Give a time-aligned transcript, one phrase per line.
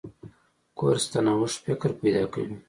[0.77, 2.55] کورس د نوښت فکر پیدا کوي.